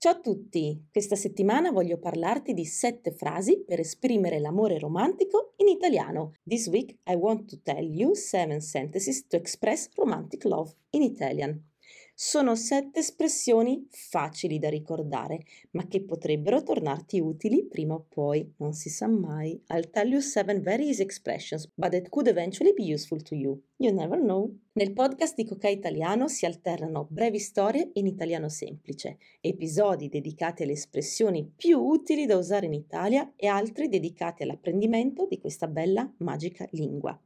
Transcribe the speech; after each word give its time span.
Ciao 0.00 0.12
a 0.12 0.20
tutti! 0.20 0.86
Questa 0.92 1.16
settimana 1.16 1.72
voglio 1.72 1.98
parlarti 1.98 2.54
di 2.54 2.64
sette 2.64 3.10
frasi 3.10 3.64
per 3.66 3.80
esprimere 3.80 4.38
l'amore 4.38 4.78
romantico 4.78 5.54
in 5.56 5.66
italiano. 5.66 6.34
This 6.44 6.68
week 6.68 6.98
I 7.08 7.16
want 7.16 7.50
to 7.50 7.58
tell 7.64 7.82
you 7.82 8.14
seven 8.14 8.60
sentences 8.60 9.26
to 9.26 9.34
express 9.34 9.88
romantic 9.96 10.44
love 10.44 10.72
in 10.90 11.02
Italian. 11.02 11.67
Sono 12.20 12.56
sette 12.56 12.98
espressioni 12.98 13.86
facili 13.90 14.58
da 14.58 14.68
ricordare, 14.68 15.38
ma 15.70 15.86
che 15.86 16.02
potrebbero 16.02 16.64
tornarti 16.64 17.20
utili 17.20 17.64
prima 17.64 17.94
o 17.94 18.06
poi, 18.08 18.54
non 18.56 18.72
si 18.72 18.90
sa 18.90 19.06
mai. 19.06 19.62
I'll 19.68 19.88
tell 19.88 20.08
you 20.08 20.20
seven 20.20 20.60
very 20.60 20.88
easy 20.88 21.00
expressions, 21.00 21.70
but 21.76 21.92
that 21.92 22.08
could 22.08 22.26
eventually 22.26 22.74
be 22.74 22.92
useful 22.92 23.22
to 23.22 23.36
you. 23.36 23.62
You 23.76 23.94
never 23.94 24.18
know. 24.18 24.52
Nel 24.72 24.94
podcast 24.94 25.36
di 25.36 25.44
Coca 25.44 25.68
Italiano 25.68 26.26
si 26.26 26.44
alternano 26.44 27.06
brevi 27.08 27.38
storie 27.38 27.90
in 27.92 28.08
italiano 28.08 28.48
semplice, 28.48 29.18
episodi 29.40 30.08
dedicati 30.08 30.64
alle 30.64 30.72
espressioni 30.72 31.48
più 31.54 31.78
utili 31.78 32.26
da 32.26 32.36
usare 32.36 32.66
in 32.66 32.74
Italia 32.74 33.32
e 33.36 33.46
altri 33.46 33.88
dedicati 33.88 34.42
all'apprendimento 34.42 35.28
di 35.28 35.38
questa 35.38 35.68
bella, 35.68 36.12
magica 36.16 36.66
lingua. 36.72 37.16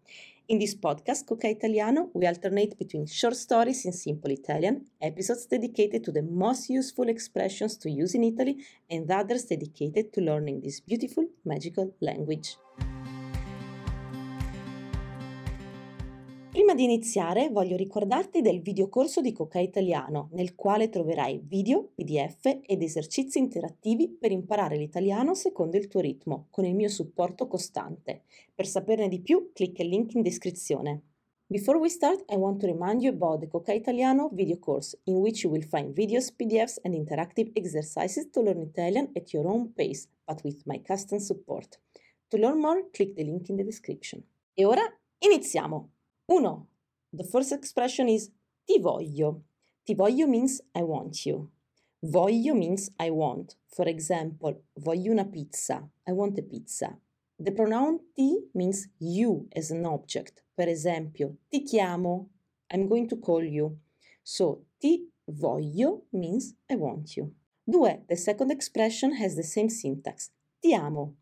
In 0.52 0.58
this 0.58 0.74
podcast, 0.74 1.24
Coca 1.26 1.48
Italiano, 1.48 2.10
we 2.12 2.26
alternate 2.26 2.76
between 2.76 3.06
short 3.06 3.36
stories 3.36 3.86
in 3.86 3.92
simple 3.94 4.30
Italian, 4.30 4.84
episodes 5.00 5.46
dedicated 5.46 6.04
to 6.04 6.12
the 6.12 6.20
most 6.20 6.68
useful 6.68 7.08
expressions 7.08 7.78
to 7.78 7.90
use 7.90 8.14
in 8.14 8.22
Italy, 8.22 8.58
and 8.90 9.10
others 9.10 9.46
dedicated 9.46 10.12
to 10.12 10.20
learning 10.20 10.60
this 10.60 10.78
beautiful, 10.80 11.24
magical 11.46 11.94
language. 12.02 12.58
Prima 16.72 16.86
di 16.86 16.94
iniziare 16.94 17.50
voglio 17.50 17.76
ricordarti 17.76 18.40
del 18.40 18.62
videocorso 18.62 19.20
di 19.20 19.34
Coca 19.34 19.58
Italiano, 19.58 20.30
nel 20.32 20.54
quale 20.54 20.88
troverai 20.88 21.38
video, 21.44 21.90
PDF 21.94 22.46
ed 22.62 22.80
esercizi 22.80 23.38
interattivi 23.38 24.08
per 24.08 24.32
imparare 24.32 24.78
l'italiano 24.78 25.34
secondo 25.34 25.76
il 25.76 25.86
tuo 25.86 26.00
ritmo, 26.00 26.46
con 26.48 26.64
il 26.64 26.74
mio 26.74 26.88
supporto 26.88 27.46
costante. 27.46 28.22
Per 28.54 28.66
saperne 28.66 29.08
di 29.08 29.20
più, 29.20 29.50
clicca 29.52 29.82
il 29.82 29.90
link 29.90 30.14
in 30.14 30.22
descrizione. 30.22 31.02
Before 31.44 31.78
we 31.78 31.90
start, 31.90 32.24
I 32.32 32.36
want 32.36 32.58
to 32.60 32.66
remind 32.66 33.02
you 33.02 33.12
about 33.12 33.40
the 33.40 33.48
Coca 33.48 33.74
Italiano 33.74 34.30
video 34.32 34.58
course, 34.58 34.98
in 35.04 35.16
which 35.16 35.42
you 35.42 35.52
will 35.52 35.66
find 35.66 35.94
videos, 35.94 36.32
PDFs, 36.34 36.78
and 36.84 36.94
interactive 36.94 37.50
exercises 37.52 38.30
to 38.30 38.40
learn 38.40 38.62
Italian 38.62 39.10
at 39.14 39.30
your 39.34 39.46
own 39.46 39.74
pace, 39.74 40.08
but 40.26 40.42
with 40.42 40.62
my 40.64 40.80
custom 40.80 41.18
support. 41.18 41.78
To 42.28 42.38
learn 42.38 42.58
more, 42.58 42.88
click 42.92 43.14
the 43.14 43.24
link 43.24 43.50
in 43.50 43.56
the 43.56 43.62
description. 43.62 44.24
E 44.54 44.64
ora 44.64 44.84
iniziamo! 45.18 45.90
1. 46.32 46.71
The 47.12 47.24
first 47.24 47.52
expression 47.52 48.08
is 48.08 48.30
ti 48.66 48.78
voglio. 48.78 49.42
Ti 49.84 49.94
voglio 49.94 50.26
means 50.26 50.62
I 50.74 50.82
want 50.82 51.26
you. 51.26 51.50
Voglio 52.00 52.54
means 52.54 52.90
I 52.98 53.10
want. 53.10 53.56
For 53.68 53.86
example, 53.86 54.64
voglio 54.80 55.12
una 55.12 55.26
pizza. 55.26 55.88
I 56.06 56.12
want 56.12 56.38
a 56.38 56.42
pizza. 56.42 56.98
The 57.38 57.52
pronoun 57.52 58.00
ti 58.14 58.48
means 58.54 58.88
you 58.98 59.46
as 59.54 59.70
an 59.70 59.84
object. 59.84 60.42
Per 60.54 60.68
esempio, 60.68 61.36
ti 61.50 61.62
chiamo. 61.62 62.30
I'm 62.72 62.88
going 62.88 63.08
to 63.08 63.16
call 63.16 63.44
you. 63.44 63.78
So, 64.22 64.64
ti 64.80 65.10
voglio 65.26 66.06
means 66.12 66.54
I 66.70 66.76
want 66.76 67.16
you. 67.16 67.34
Due, 67.64 68.04
The 68.08 68.16
second 68.16 68.50
expression 68.50 69.16
has 69.16 69.36
the 69.36 69.42
same 69.42 69.68
syntax. 69.68 70.30
Ti 70.60 70.74
amo. 70.74 71.14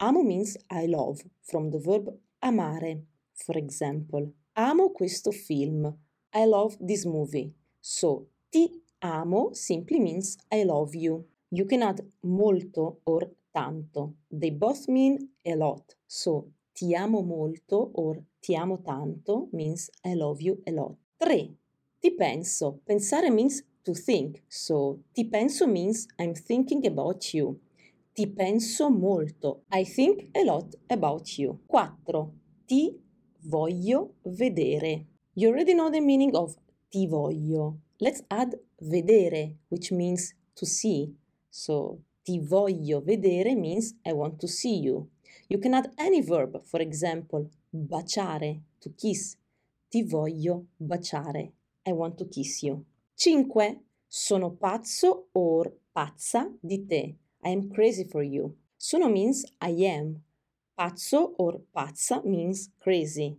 Amo 0.00 0.22
means 0.22 0.56
I 0.70 0.86
love, 0.86 1.22
from 1.42 1.70
the 1.70 1.78
verb 1.78 2.08
amare. 2.42 3.02
For 3.34 3.56
example, 3.58 4.32
amo 4.56 4.90
questo 4.90 5.30
film. 5.32 5.94
I 6.32 6.46
love 6.46 6.76
this 6.80 7.04
movie. 7.04 7.52
So, 7.78 8.28
ti 8.50 8.82
amo 9.00 9.52
simply 9.52 9.98
means 9.98 10.36
I 10.50 10.64
love 10.64 10.94
you. 10.94 11.26
You 11.50 11.66
can 11.66 11.82
add 11.82 12.00
molto 12.20 13.00
or 13.04 13.30
tanto. 13.52 14.14
They 14.30 14.50
both 14.50 14.88
mean 14.88 15.18
a 15.44 15.54
lot. 15.54 15.96
So, 16.06 16.52
ti 16.72 16.94
amo 16.94 17.22
molto 17.22 17.90
or 17.94 18.22
ti 18.40 18.54
amo 18.54 18.80
tanto 18.80 19.48
means 19.52 19.90
I 20.04 20.14
love 20.14 20.42
you 20.42 20.60
a 20.66 20.70
lot. 20.70 20.96
3. 21.18 21.54
Ti 22.00 22.14
penso. 22.14 22.80
Pensare 22.84 23.30
means 23.30 23.62
to 23.82 23.92
think. 23.92 24.42
So, 24.48 25.02
ti 25.12 25.26
penso 25.26 25.66
means 25.66 26.06
I'm 26.18 26.34
thinking 26.34 26.86
about 26.86 27.32
you. 27.34 27.60
Ti 28.14 28.26
penso 28.28 28.88
molto. 28.88 29.64
I 29.70 29.84
think 29.84 30.30
a 30.32 30.42
lot 30.44 30.74
about 30.88 31.36
you. 31.36 31.60
4. 31.66 32.32
Ti 32.66 33.04
voglio 33.46 34.14
vedere. 34.22 35.06
You 35.34 35.50
already 35.50 35.74
know 35.74 35.90
the 35.90 36.00
meaning 36.00 36.34
of 36.34 36.56
ti 36.90 37.06
voglio. 37.06 37.78
Let's 37.98 38.22
add 38.28 38.58
vedere, 38.80 39.56
which 39.68 39.92
means 39.92 40.34
to 40.54 40.66
see. 40.66 41.14
So, 41.50 42.00
ti 42.22 42.40
voglio 42.40 43.00
vedere 43.00 43.54
means 43.54 43.94
I 44.04 44.12
want 44.12 44.38
to 44.40 44.46
see 44.46 44.78
you. 44.78 45.08
You 45.48 45.58
can 45.58 45.74
add 45.74 45.92
any 45.96 46.22
verb, 46.22 46.62
for 46.64 46.80
example, 46.80 47.50
baciare, 47.70 48.62
to 48.80 48.90
kiss. 48.96 49.36
Ti 49.88 50.02
voglio 50.02 50.66
baciare. 50.76 51.52
I 51.84 51.92
want 51.92 52.16
to 52.16 52.26
kiss 52.26 52.62
you. 52.62 52.84
5. 53.14 53.80
Sono 54.08 54.50
pazzo 54.50 55.28
or 55.32 55.72
pazza 55.92 56.50
di 56.60 56.86
te. 56.86 57.16
I 57.44 57.50
am 57.50 57.68
crazy 57.70 58.04
for 58.04 58.22
you. 58.22 58.56
Sono 58.76 59.08
means 59.08 59.44
I 59.60 59.86
am. 59.86 60.22
Pazzo 60.78 61.32
or 61.38 61.60
pazza 61.74 62.22
means 62.24 62.70
crazy. 62.78 63.38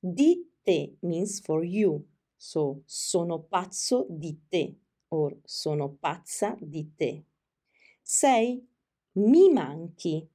Di 0.00 0.42
te 0.64 0.96
means 1.02 1.40
for 1.40 1.62
you. 1.62 2.04
So, 2.36 2.82
sono 2.86 3.40
pazzo 3.40 4.06
di 4.08 4.38
te 4.48 4.74
or 5.10 5.36
sono 5.44 5.96
pazza 6.00 6.56
di 6.58 6.92
te. 6.96 7.24
6. 8.02 8.62
Mi 9.14 9.50
manchi. 9.50 10.26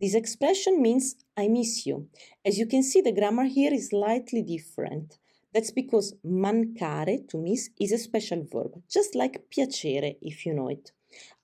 This 0.00 0.14
expression 0.14 0.80
means 0.80 1.16
I 1.36 1.48
miss 1.48 1.86
you. 1.86 2.08
As 2.44 2.58
you 2.58 2.66
can 2.66 2.82
see, 2.82 3.00
the 3.00 3.12
grammar 3.12 3.44
here 3.44 3.72
is 3.72 3.88
slightly 3.90 4.42
different. 4.42 5.18
That's 5.54 5.70
because 5.70 6.16
mancare, 6.24 7.26
to 7.28 7.38
miss, 7.38 7.70
is 7.80 7.92
a 7.92 7.98
special 7.98 8.44
verb, 8.44 8.82
just 8.90 9.14
like 9.14 9.44
piacere, 9.50 10.16
if 10.20 10.44
you 10.44 10.52
know 10.52 10.68
it. 10.68 10.92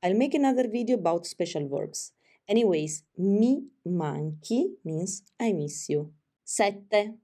I'll 0.02 0.14
make 0.14 0.34
another 0.34 0.68
video 0.68 0.96
about 0.96 1.26
special 1.26 1.68
verbs. 1.68 2.12
Anyways, 2.52 3.04
mi 3.16 3.64
manchi 3.86 4.76
means 4.84 5.22
I 5.40 5.54
miss 5.54 5.88
you. 5.88 6.12
Sette. 6.44 7.14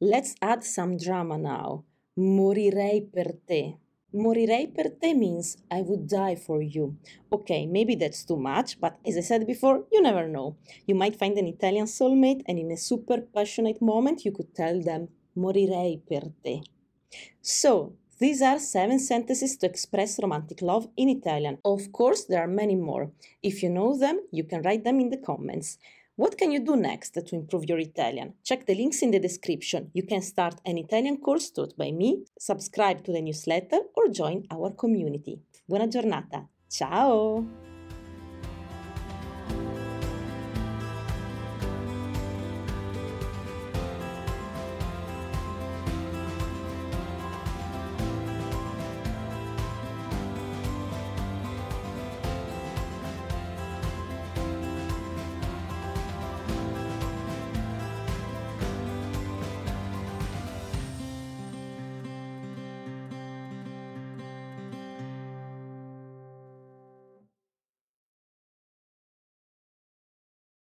Let's 0.00 0.36
add 0.40 0.62
some 0.62 0.96
drama 0.96 1.36
now. 1.36 1.82
Morirei 2.16 3.00
per 3.12 3.32
te. 3.48 3.78
Morirei 4.14 4.72
per 4.72 4.90
te 4.90 5.12
means 5.12 5.56
I 5.72 5.82
would 5.82 6.06
die 6.06 6.36
for 6.36 6.62
you. 6.62 6.94
Okay, 7.32 7.66
maybe 7.66 7.96
that's 7.96 8.24
too 8.24 8.36
much, 8.36 8.78
but 8.80 8.96
as 9.04 9.16
I 9.16 9.22
said 9.22 9.44
before, 9.44 9.86
you 9.90 10.00
never 10.02 10.28
know. 10.28 10.56
You 10.86 10.94
might 10.94 11.16
find 11.16 11.36
an 11.36 11.48
Italian 11.48 11.86
soulmate, 11.86 12.42
and 12.46 12.56
in 12.56 12.70
a 12.70 12.76
super 12.76 13.22
passionate 13.22 13.82
moment, 13.82 14.24
you 14.24 14.30
could 14.30 14.54
tell 14.54 14.80
them, 14.80 15.08
Morirei 15.36 16.00
per 16.08 16.30
te. 16.44 16.62
So, 17.42 17.94
these 18.18 18.40
are 18.42 18.58
seven 18.58 18.98
sentences 18.98 19.56
to 19.58 19.66
express 19.66 20.18
romantic 20.20 20.62
love 20.62 20.88
in 20.96 21.08
Italian. 21.08 21.58
Of 21.64 21.92
course, 21.92 22.24
there 22.24 22.42
are 22.42 22.48
many 22.48 22.74
more. 22.74 23.10
If 23.42 23.62
you 23.62 23.68
know 23.68 23.96
them, 23.96 24.20
you 24.30 24.44
can 24.44 24.62
write 24.62 24.84
them 24.84 25.00
in 25.00 25.10
the 25.10 25.18
comments. 25.18 25.78
What 26.16 26.38
can 26.38 26.50
you 26.50 26.60
do 26.60 26.76
next 26.76 27.10
to 27.10 27.34
improve 27.34 27.68
your 27.68 27.78
Italian? 27.78 28.32
Check 28.42 28.64
the 28.64 28.74
links 28.74 29.02
in 29.02 29.10
the 29.10 29.18
description. 29.18 29.90
You 29.92 30.02
can 30.02 30.22
start 30.22 30.54
an 30.64 30.78
Italian 30.78 31.18
course 31.18 31.50
taught 31.50 31.76
by 31.76 31.90
me, 31.90 32.24
subscribe 32.38 33.04
to 33.04 33.12
the 33.12 33.20
newsletter, 33.20 33.80
or 33.94 34.08
join 34.08 34.46
our 34.50 34.70
community. 34.70 35.38
Buona 35.68 35.86
giornata! 35.86 36.46
Ciao! 36.70 37.65